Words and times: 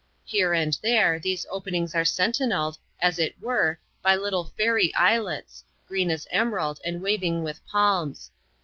Here 0.25 0.51
and 0.51 0.75
there, 0.81 1.19
these 1.19 1.45
openings 1.51 1.93
are 1.93 2.03
sentinelled, 2.03 2.79
as 2.99 3.19
it 3.19 3.39
were, 3.39 3.77
by 4.01 4.15
little 4.15 4.45
fairy 4.57 4.91
islets, 4.95 5.63
green 5.87 6.09
as 6.09 6.27
emerald, 6.31 6.79
and 6.83 7.03
waving 7.03 7.41
w\\k 7.43 7.59
^^iXm&. 7.71 8.31